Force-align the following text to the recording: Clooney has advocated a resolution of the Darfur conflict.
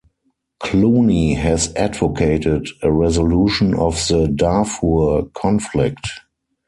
Clooney 0.59 1.37
has 1.37 1.71
advocated 1.75 2.67
a 2.81 2.91
resolution 2.91 3.75
of 3.75 3.93
the 4.07 4.27
Darfur 4.27 5.25
conflict. 5.35 6.07